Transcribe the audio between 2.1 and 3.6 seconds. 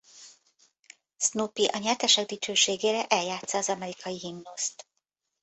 dicsőségére eljátssza